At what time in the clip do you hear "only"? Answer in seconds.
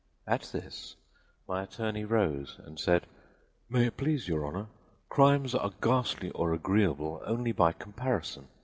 7.23-7.51